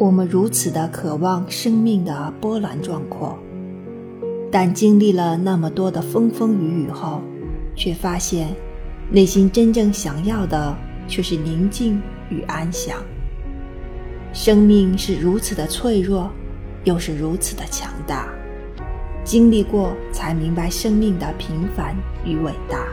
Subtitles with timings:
[0.00, 3.38] 我们如此的渴望生命的波澜壮阔
[4.50, 7.20] 但经历了那么多的风风雨雨后
[7.76, 8.48] 却发现
[9.10, 10.74] 内心真正想要的
[11.06, 12.00] 却是宁静
[12.30, 12.96] 与安详。
[14.32, 16.30] 生命是如此的脆弱
[16.84, 18.26] 又是如此的强大。
[19.22, 22.86] 经历过才明白生命的平凡与伟大。